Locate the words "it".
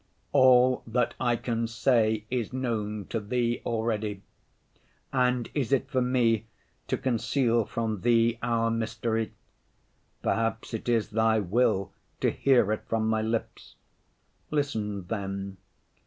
5.71-5.91, 10.73-10.89, 12.71-12.81